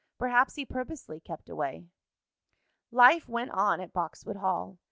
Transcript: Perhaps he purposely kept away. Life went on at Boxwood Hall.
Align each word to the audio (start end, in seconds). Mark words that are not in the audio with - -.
Perhaps 0.17 0.55
he 0.55 0.65
purposely 0.65 1.19
kept 1.19 1.47
away. 1.47 1.85
Life 2.89 3.29
went 3.29 3.51
on 3.51 3.79
at 3.79 3.93
Boxwood 3.93 4.37
Hall. 4.37 4.79